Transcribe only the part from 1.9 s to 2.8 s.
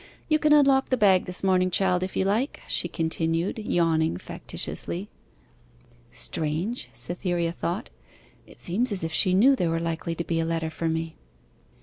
if you like,'